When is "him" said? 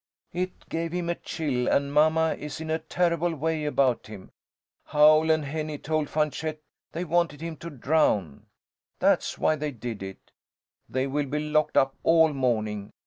0.93-1.11, 4.07-4.31, 7.39-7.55